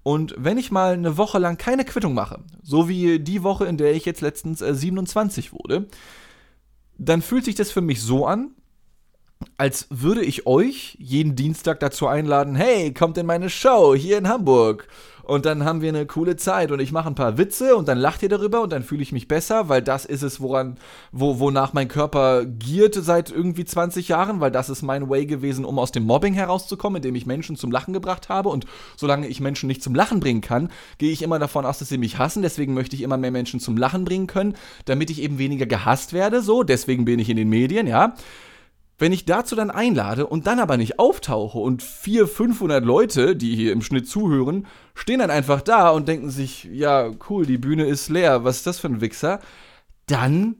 [0.02, 3.76] Und wenn ich mal eine Woche lang keine Quittung mache, so wie die Woche, in
[3.76, 5.86] der ich jetzt letztens äh, 27 wurde,
[6.98, 8.52] dann fühlt sich das für mich so an,
[9.56, 14.28] als würde ich euch jeden Dienstag dazu einladen, hey, kommt in meine Show hier in
[14.28, 14.88] Hamburg.
[15.24, 17.98] Und dann haben wir eine coole Zeit und ich mache ein paar Witze und dann
[17.98, 20.76] lacht ihr darüber und dann fühle ich mich besser, weil das ist es, woran,
[21.12, 25.64] wo, wonach mein Körper giert seit irgendwie 20 Jahren, weil das ist mein Way gewesen,
[25.64, 28.48] um aus dem Mobbing herauszukommen, indem ich Menschen zum Lachen gebracht habe.
[28.48, 31.88] Und solange ich Menschen nicht zum Lachen bringen kann, gehe ich immer davon aus, dass
[31.88, 32.42] sie mich hassen.
[32.42, 36.12] Deswegen möchte ich immer mehr Menschen zum Lachen bringen können, damit ich eben weniger gehasst
[36.12, 36.42] werde.
[36.42, 38.14] So, deswegen bin ich in den Medien, ja.
[38.98, 43.56] Wenn ich dazu dann einlade und dann aber nicht auftauche und 400, 500 Leute, die
[43.56, 47.86] hier im Schnitt zuhören, stehen dann einfach da und denken sich, ja, cool, die Bühne
[47.86, 49.40] ist leer, was ist das für ein Wichser?
[50.06, 50.56] Dann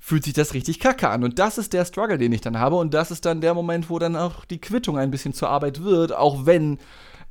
[0.00, 1.22] fühlt sich das richtig kacke an.
[1.22, 2.74] Und das ist der Struggle, den ich dann habe.
[2.74, 5.84] Und das ist dann der Moment, wo dann auch die Quittung ein bisschen zur Arbeit
[5.84, 6.78] wird, auch wenn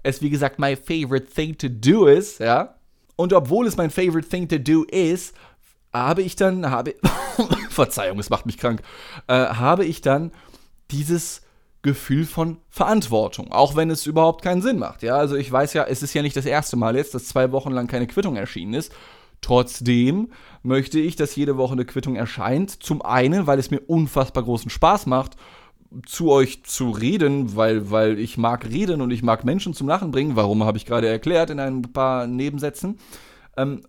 [0.03, 2.75] es, wie gesagt, my favorite thing to do ist, ja.
[3.17, 5.35] Und obwohl es mein favorite thing to do ist,
[5.93, 6.95] habe ich dann, habe,
[7.69, 8.81] Verzeihung, es macht mich krank,
[9.27, 10.31] äh, habe ich dann
[10.91, 11.41] dieses
[11.81, 15.01] Gefühl von Verantwortung, auch wenn es überhaupt keinen Sinn macht.
[15.01, 17.51] Ja, also ich weiß ja, es ist ja nicht das erste Mal jetzt, dass zwei
[17.51, 18.93] Wochen lang keine Quittung erschienen ist.
[19.41, 20.29] Trotzdem
[20.61, 22.83] möchte ich, dass jede Woche eine Quittung erscheint.
[22.83, 25.35] Zum einen, weil es mir unfassbar großen Spaß macht,
[26.05, 30.11] zu euch zu reden, weil, weil ich mag reden und ich mag Menschen zum Lachen
[30.11, 30.35] bringen.
[30.35, 32.99] Warum habe ich gerade erklärt in ein paar Nebensätzen.
[33.57, 33.81] Ähm,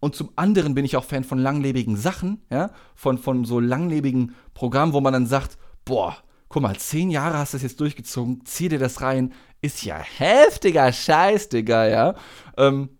[0.00, 4.34] und zum anderen bin ich auch Fan von langlebigen Sachen, ja, von, von so langlebigen
[4.54, 6.16] Programmen, wo man dann sagt, boah,
[6.48, 9.98] guck mal, zehn Jahre hast du das jetzt durchgezogen, zieh dir das rein, ist ja
[9.98, 12.14] heftiger Scheiß, Digga, ja.
[12.56, 12.90] Ähm,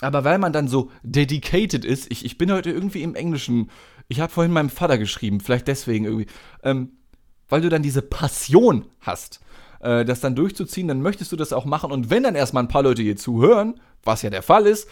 [0.00, 3.70] aber weil man dann so dedicated ist, ich, ich bin heute irgendwie im Englischen,
[4.08, 6.26] ich habe vorhin meinem Vater geschrieben, vielleicht deswegen irgendwie,
[6.62, 6.92] ähm,
[7.48, 9.40] weil du dann diese Passion hast,
[9.80, 11.90] äh, das dann durchzuziehen, dann möchtest du das auch machen.
[11.90, 14.88] Und wenn dann erstmal ein paar Leute hier zuhören, was ja der Fall ist,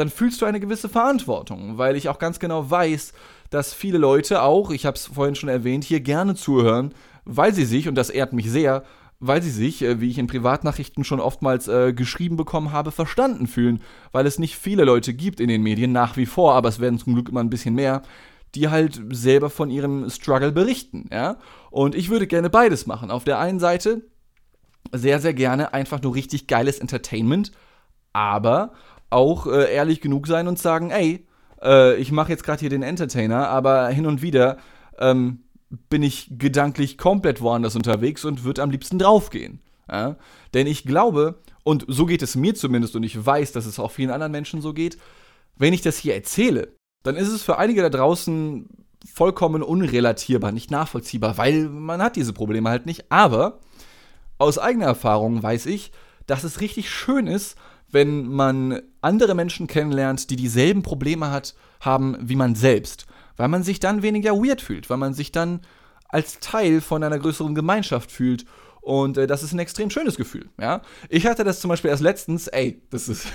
[0.00, 3.12] dann fühlst du eine gewisse Verantwortung, weil ich auch ganz genau weiß,
[3.50, 7.64] dass viele Leute auch, ich habe es vorhin schon erwähnt, hier gerne zuhören, weil sie
[7.64, 8.82] sich, und das ehrt mich sehr,
[9.20, 13.46] weil sie sich, äh, wie ich in Privatnachrichten schon oftmals äh, geschrieben bekommen habe, verstanden
[13.46, 13.82] fühlen,
[14.12, 16.98] weil es nicht viele Leute gibt in den Medien nach wie vor, aber es werden
[16.98, 18.02] zum Glück immer ein bisschen mehr,
[18.54, 21.36] die halt selber von ihrem Struggle berichten, ja?
[21.70, 23.10] Und ich würde gerne beides machen.
[23.10, 24.02] Auf der einen Seite
[24.92, 27.52] sehr sehr gerne einfach nur richtig geiles Entertainment,
[28.12, 28.72] aber
[29.10, 31.26] auch äh, ehrlich genug sein und sagen, ey,
[31.62, 34.58] äh, ich mache jetzt gerade hier den Entertainer, aber hin und wieder
[34.98, 35.40] ähm,
[35.88, 39.60] bin ich gedanklich komplett woanders unterwegs und würde am liebsten draufgehen.
[39.90, 40.16] Ja?
[40.54, 43.90] Denn ich glaube, und so geht es mir zumindest, und ich weiß, dass es auch
[43.90, 44.98] vielen anderen Menschen so geht,
[45.56, 48.68] wenn ich das hier erzähle, dann ist es für einige da draußen
[49.12, 53.10] vollkommen unrelatierbar, nicht nachvollziehbar, weil man hat diese Probleme halt nicht.
[53.10, 53.60] Aber
[54.38, 55.92] aus eigener Erfahrung weiß ich,
[56.26, 57.56] dass es richtig schön ist,
[57.92, 63.06] wenn man andere Menschen kennenlernt, die dieselben Probleme hat, haben wie man selbst.
[63.36, 65.60] Weil man sich dann weniger weird fühlt, weil man sich dann
[66.08, 68.44] als Teil von einer größeren Gemeinschaft fühlt.
[68.80, 70.82] Und äh, das ist ein extrem schönes Gefühl, ja.
[71.08, 73.26] Ich hatte das zum Beispiel erst letztens, ey, das ist,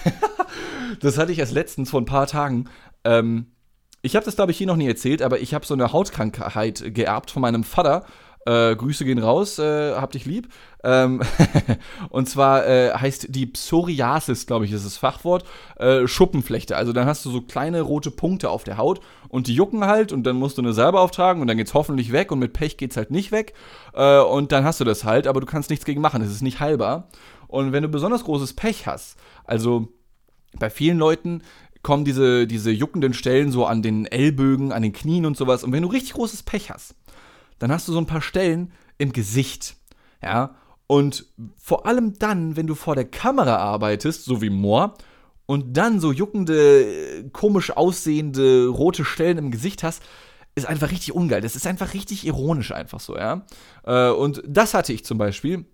[0.99, 2.65] das hatte ich erst letztens vor ein paar Tagen.
[3.03, 3.47] Ähm,
[4.01, 6.93] ich habe das, glaube ich, hier noch nie erzählt, aber ich habe so eine Hautkrankheit
[6.93, 8.05] geerbt von meinem Vater.
[8.45, 10.49] Äh, Grüße gehen raus, äh, hab dich lieb.
[10.83, 11.21] Ähm
[12.09, 15.45] und zwar äh, heißt die Psoriasis, glaube ich, ist das Fachwort,
[15.77, 16.77] äh, Schuppenflechte.
[16.77, 20.11] Also dann hast du so kleine rote Punkte auf der Haut und die jucken halt
[20.11, 22.77] und dann musst du eine Salbe auftragen und dann geht's hoffentlich weg und mit Pech
[22.77, 23.53] geht's halt nicht weg.
[23.93, 26.21] Äh, und dann hast du das halt, aber du kannst nichts gegen machen.
[26.21, 27.07] Es ist nicht heilbar.
[27.47, 29.87] Und wenn du besonders großes Pech hast, also
[30.59, 31.41] bei vielen Leuten
[31.81, 35.63] kommen diese, diese juckenden Stellen so an den Ellbögen, an den Knien und sowas.
[35.63, 36.95] Und wenn du richtig großes Pech hast,
[37.59, 39.75] dann hast du so ein paar Stellen im Gesicht.
[40.21, 40.55] Ja,
[40.87, 41.25] und
[41.57, 44.93] vor allem dann, wenn du vor der Kamera arbeitest, so wie Moore,
[45.47, 50.01] und dann so juckende, komisch aussehende rote Stellen im Gesicht hast,
[50.55, 51.41] ist einfach richtig ungeil.
[51.41, 53.45] Das ist einfach richtig ironisch einfach so, ja.
[53.83, 55.65] Äh, und das hatte ich zum Beispiel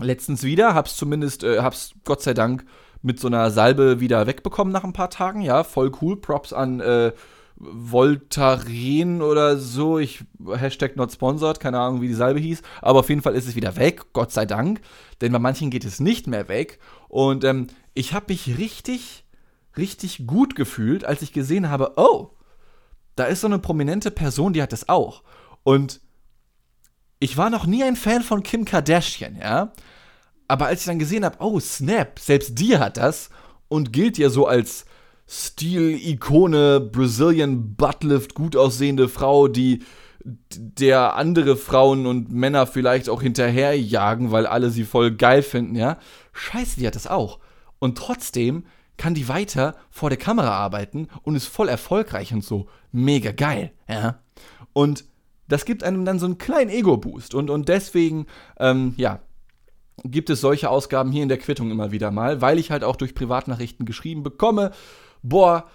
[0.00, 2.64] letztens wieder, hab's zumindest, äh, hab's Gott sei Dank
[3.00, 6.20] mit so einer Salbe wieder wegbekommen nach ein paar Tagen, ja, voll cool.
[6.20, 7.12] Props an äh,
[7.60, 9.98] Voltaren oder so.
[9.98, 12.62] Ich Hashtag not sponsored, keine Ahnung, wie die Salbe hieß.
[12.80, 14.80] Aber auf jeden Fall ist es wieder weg, Gott sei Dank.
[15.20, 16.78] Denn bei manchen geht es nicht mehr weg.
[17.08, 19.24] Und ähm, ich habe mich richtig,
[19.76, 22.30] richtig gut gefühlt, als ich gesehen habe, oh,
[23.16, 25.24] da ist so eine prominente Person, die hat das auch.
[25.64, 26.00] Und
[27.18, 29.72] ich war noch nie ein Fan von Kim Kardashian, ja.
[30.46, 33.30] Aber als ich dann gesehen habe, oh, Snap, selbst die hat das
[33.66, 34.86] und gilt ja so als
[35.28, 39.80] Stil-Ikone, Brazilian Buttlift, gut aussehende Frau, die
[40.24, 45.98] der andere Frauen und Männer vielleicht auch hinterherjagen, weil alle sie voll geil finden, ja.
[46.32, 47.38] Scheiße, die hat das auch.
[47.78, 48.64] Und trotzdem
[48.96, 52.66] kann die weiter vor der Kamera arbeiten und ist voll erfolgreich und so.
[52.90, 54.20] Mega geil, ja.
[54.72, 55.04] Und
[55.46, 57.34] das gibt einem dann so einen kleinen Ego-Boost.
[57.34, 58.26] Und, und deswegen,
[58.58, 59.20] ähm, ja,
[60.04, 62.96] gibt es solche Ausgaben hier in der Quittung immer wieder mal, weil ich halt auch
[62.96, 64.72] durch Privatnachrichten geschrieben bekomme,
[65.22, 65.68] boah,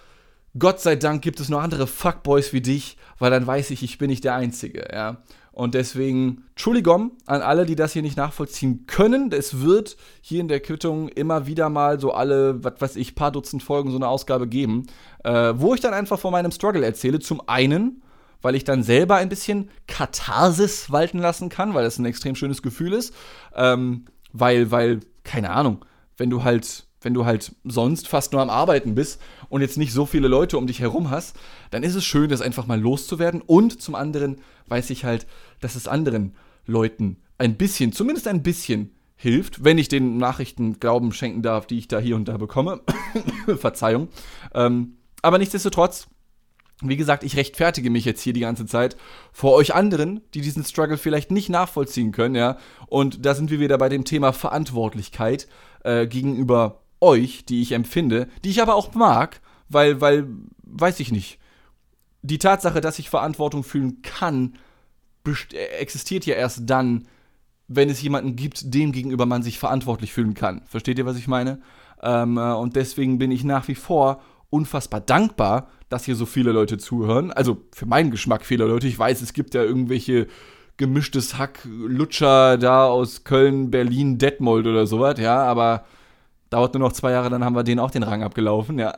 [0.58, 3.98] Gott sei Dank gibt es noch andere Fuckboys wie dich, weil dann weiß ich, ich
[3.98, 5.18] bin nicht der Einzige, ja.
[5.54, 9.30] Und deswegen, Entschuldigung an alle, die das hier nicht nachvollziehen können.
[9.30, 13.30] Es wird hier in der Quittung immer wieder mal so alle, was weiß ich, paar
[13.30, 14.86] Dutzend Folgen so eine Ausgabe geben,
[15.22, 17.20] äh, wo ich dann einfach von meinem Struggle erzähle.
[17.20, 18.02] Zum einen,
[18.42, 22.60] weil ich dann selber ein bisschen Katharsis walten lassen kann, weil das ein extrem schönes
[22.60, 23.14] Gefühl ist.
[23.54, 25.84] Ähm, weil, weil, keine Ahnung,
[26.16, 29.92] wenn du halt wenn du halt sonst fast nur am Arbeiten bist und jetzt nicht
[29.92, 31.36] so viele Leute um dich herum hast,
[31.70, 33.40] dann ist es schön, das einfach mal loszuwerden.
[33.40, 35.26] Und zum anderen weiß ich halt,
[35.60, 36.34] dass es anderen
[36.66, 41.78] Leuten ein bisschen, zumindest ein bisschen hilft, wenn ich den Nachrichten Glauben schenken darf, die
[41.78, 42.80] ich da hier und da bekomme.
[43.58, 44.08] Verzeihung.
[44.54, 46.08] Ähm, aber nichtsdestotrotz,
[46.82, 48.96] wie gesagt, ich rechtfertige mich jetzt hier die ganze Zeit
[49.32, 52.58] vor euch anderen, die diesen Struggle vielleicht nicht nachvollziehen können, ja.
[52.86, 55.48] Und da sind wir wieder bei dem Thema Verantwortlichkeit
[55.84, 60.26] äh, gegenüber euch, die ich empfinde, die ich aber auch mag, weil, weil,
[60.62, 61.38] weiß ich nicht.
[62.22, 64.54] Die Tatsache, dass ich Verantwortung fühlen kann,
[65.78, 67.06] existiert ja erst dann,
[67.68, 70.62] wenn es jemanden gibt, dem gegenüber man sich verantwortlich fühlen kann.
[70.66, 71.60] Versteht ihr, was ich meine?
[72.02, 76.52] Ähm, äh, und deswegen bin ich nach wie vor unfassbar dankbar, dass hier so viele
[76.52, 77.32] Leute zuhören.
[77.32, 78.86] Also für meinen Geschmack viele Leute.
[78.86, 80.26] Ich weiß, es gibt ja irgendwelche
[80.76, 85.84] gemischtes Hack Lutscher da aus Köln, Berlin, Detmold oder sowas, ja, aber
[86.54, 88.94] Dauert nur noch zwei Jahre, dann haben wir denen auch den Rang abgelaufen, ja.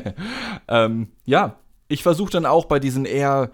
[0.68, 1.56] ähm, ja,
[1.88, 3.50] ich versuche dann auch bei diesen eher,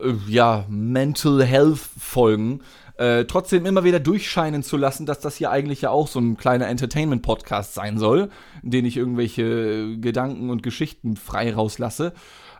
[0.00, 2.62] äh, ja, Mental Health Folgen
[2.96, 6.38] äh, trotzdem immer wieder durchscheinen zu lassen, dass das hier eigentlich ja auch so ein
[6.38, 8.30] kleiner Entertainment-Podcast sein soll,
[8.62, 12.14] in dem ich irgendwelche Gedanken und Geschichten frei rauslasse.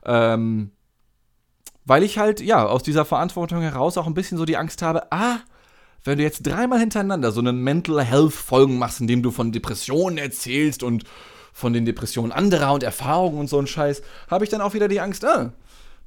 [0.05, 0.73] Ähm,
[1.87, 5.11] weil ich halt, ja, aus dieser Verantwortung heraus auch ein bisschen so die Angst habe,
[5.11, 5.39] ah,
[6.05, 9.53] wenn du jetzt dreimal hintereinander so eine Mental Health Folgen machst, in dem du von
[9.53, 11.05] Depressionen erzählst und
[11.53, 14.89] von den Depressionen anderer und Erfahrungen und so ein Scheiß, habe ich dann auch wieder
[14.89, 15.53] die Angst, ah,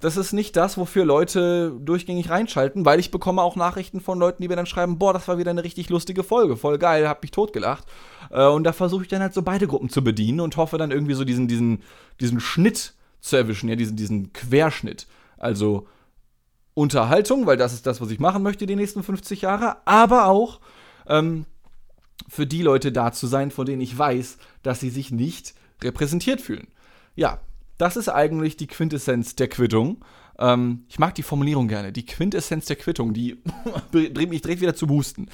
[0.04, 4.42] das ist nicht das, wofür Leute durchgängig reinschalten, weil ich bekomme auch Nachrichten von Leuten,
[4.42, 7.22] die mir dann schreiben, boah, das war wieder eine richtig lustige Folge, voll geil, hab
[7.22, 7.86] mich totgelacht.
[8.30, 10.92] Äh, und da versuche ich dann halt so beide Gruppen zu bedienen und hoffe dann
[10.92, 11.84] irgendwie so diesen, diesen,
[12.20, 15.08] diesen Schnitt zu erwischen, ja, diesen, diesen Querschnitt.
[15.38, 15.88] Also
[16.74, 20.60] Unterhaltung, weil das ist das, was ich machen möchte die nächsten 50 Jahre, aber auch
[21.08, 21.46] ähm,
[22.28, 26.42] für die Leute da zu sein, von denen ich weiß, dass sie sich nicht repräsentiert
[26.42, 26.68] fühlen.
[27.16, 27.40] Ja,
[27.78, 30.04] das ist eigentlich die Quintessenz der Quittung.
[30.40, 31.92] Ähm, ich mag die Formulierung gerne.
[31.92, 33.42] Die Quintessenz der Quittung, die
[33.92, 35.28] bringt mich direkt wieder zu Husten.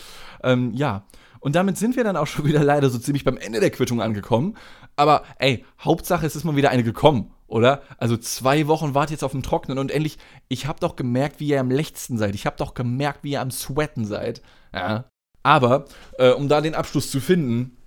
[0.44, 1.06] Ähm, ja,
[1.40, 4.02] und damit sind wir dann auch schon wieder leider so ziemlich beim Ende der Quittung
[4.02, 4.58] angekommen.
[4.96, 7.82] Aber ey, Hauptsache es ist mal wieder eine gekommen oder?
[7.98, 11.48] Also zwei Wochen wart jetzt auf dem Trocknen und endlich, ich hab doch gemerkt, wie
[11.48, 12.36] ihr am letzten seid.
[12.36, 14.42] Ich hab doch gemerkt, wie ihr am Sweaten seid.
[14.74, 15.06] Ja.
[15.44, 15.86] Aber,
[16.18, 17.78] äh, um da den Abschluss zu finden,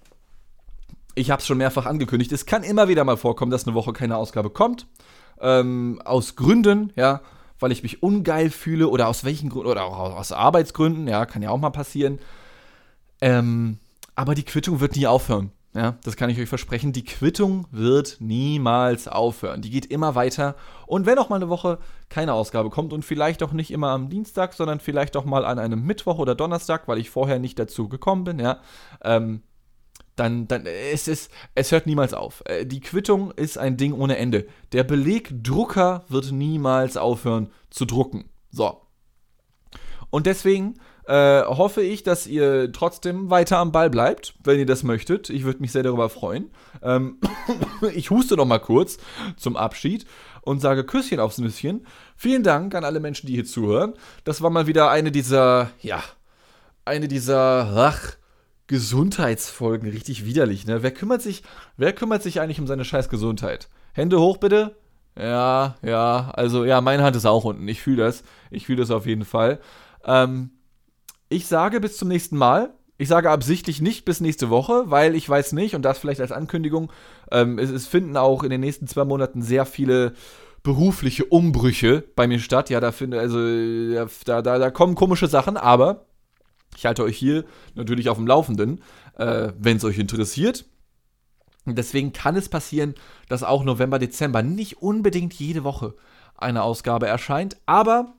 [1.14, 4.16] ich hab's schon mehrfach angekündigt, es kann immer wieder mal vorkommen, dass eine Woche keine
[4.16, 4.86] Ausgabe kommt.
[5.40, 7.20] Ähm, aus Gründen, ja,
[7.58, 11.42] weil ich mich ungeil fühle oder aus welchen Gründen, oder auch aus Arbeitsgründen, ja, kann
[11.42, 12.18] ja auch mal passieren.
[13.20, 13.78] Ähm,
[14.14, 15.52] aber die Quittung wird nie aufhören.
[15.74, 16.92] Ja, das kann ich euch versprechen.
[16.92, 19.62] Die Quittung wird niemals aufhören.
[19.62, 20.54] Die geht immer weiter.
[20.86, 21.78] Und wenn auch mal eine Woche
[22.10, 25.58] keine Ausgabe kommt und vielleicht auch nicht immer am Dienstag, sondern vielleicht auch mal an
[25.58, 28.60] einem Mittwoch oder Donnerstag, weil ich vorher nicht dazu gekommen bin, ja,
[29.02, 29.42] ähm,
[30.14, 32.42] dann, dann es ist, es hört niemals auf.
[32.44, 34.46] Äh, die Quittung ist ein Ding ohne Ende.
[34.72, 38.26] Der Belegdrucker wird niemals aufhören zu drucken.
[38.50, 38.82] So.
[40.10, 40.74] Und deswegen
[41.06, 45.30] äh, hoffe ich, dass ihr trotzdem weiter am Ball bleibt, wenn ihr das möchtet.
[45.30, 46.50] Ich würde mich sehr darüber freuen.
[46.82, 47.18] Ähm,
[47.94, 48.98] ich huste noch mal kurz
[49.36, 50.06] zum Abschied
[50.42, 51.86] und sage Küsschen aufs Nüsschen.
[52.16, 53.94] Vielen Dank an alle Menschen, die hier zuhören.
[54.24, 56.02] Das war mal wieder eine dieser, ja,
[56.84, 58.16] eine dieser, ach,
[58.68, 59.90] Gesundheitsfolgen.
[59.90, 60.82] Richtig widerlich, ne?
[60.82, 61.42] Wer kümmert sich,
[61.76, 63.68] wer kümmert sich eigentlich um seine scheiß Gesundheit?
[63.92, 64.76] Hände hoch bitte.
[65.18, 67.68] Ja, ja, also ja, meine Hand ist auch unten.
[67.68, 68.22] Ich fühle das.
[68.50, 69.60] Ich fühle das auf jeden Fall.
[70.04, 70.50] Ähm,
[71.32, 72.74] ich sage bis zum nächsten Mal.
[72.98, 76.30] Ich sage absichtlich nicht bis nächste Woche, weil ich weiß nicht, und das vielleicht als
[76.30, 76.92] Ankündigung,
[77.32, 80.12] ähm, es, es, finden auch in den nächsten zwei Monaten sehr viele
[80.62, 82.70] berufliche Umbrüche bei mir statt.
[82.70, 83.38] Ja, da finde, also
[84.24, 86.06] da, da, da kommen komische Sachen, aber
[86.76, 88.82] ich halte euch hier natürlich auf dem Laufenden,
[89.16, 90.64] äh, wenn es euch interessiert.
[91.64, 92.94] Deswegen kann es passieren,
[93.28, 95.94] dass auch November, Dezember nicht unbedingt jede Woche
[96.36, 98.14] eine Ausgabe erscheint, aber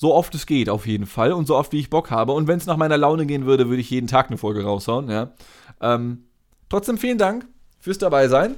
[0.00, 1.32] So oft es geht, auf jeden Fall.
[1.32, 2.30] Und so oft, wie ich Bock habe.
[2.30, 5.10] Und wenn es nach meiner Laune gehen würde, würde ich jeden Tag eine Folge raushauen,
[5.10, 5.32] ja.
[5.80, 6.24] Ähm,
[6.68, 7.46] trotzdem vielen Dank
[7.80, 8.54] fürs dabei sein.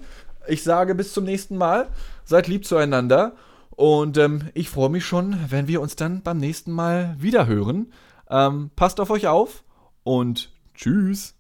[0.47, 1.89] Ich sage bis zum nächsten Mal.
[2.27, 3.37] Seid lieb zueinander.
[3.71, 7.91] Und ähm, ich freue mich schon, wenn wir uns dann beim nächsten Mal wieder hören.
[8.29, 9.65] Ähm, passt auf euch auf
[10.05, 11.40] und tschüss.